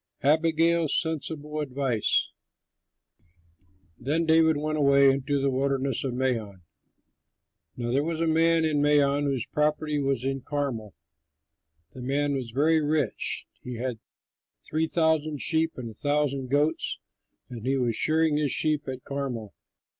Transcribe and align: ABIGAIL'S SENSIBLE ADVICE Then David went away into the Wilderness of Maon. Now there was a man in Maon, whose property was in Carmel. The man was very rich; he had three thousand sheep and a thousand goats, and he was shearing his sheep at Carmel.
ABIGAIL'S 0.23 0.99
SENSIBLE 0.99 1.59
ADVICE 1.61 2.31
Then 3.99 4.25
David 4.25 4.57
went 4.57 4.79
away 4.79 5.11
into 5.11 5.39
the 5.39 5.51
Wilderness 5.51 6.03
of 6.03 6.15
Maon. 6.15 6.63
Now 7.77 7.91
there 7.91 8.01
was 8.03 8.19
a 8.19 8.25
man 8.25 8.65
in 8.65 8.81
Maon, 8.81 9.25
whose 9.25 9.45
property 9.45 9.99
was 9.99 10.23
in 10.23 10.41
Carmel. 10.41 10.95
The 11.91 12.01
man 12.01 12.33
was 12.33 12.49
very 12.49 12.81
rich; 12.83 13.45
he 13.61 13.75
had 13.75 13.99
three 14.65 14.87
thousand 14.87 15.39
sheep 15.39 15.73
and 15.75 15.87
a 15.91 15.93
thousand 15.93 16.49
goats, 16.49 16.97
and 17.47 17.63
he 17.67 17.77
was 17.77 17.95
shearing 17.95 18.37
his 18.37 18.51
sheep 18.51 18.87
at 18.87 19.03
Carmel. 19.03 19.53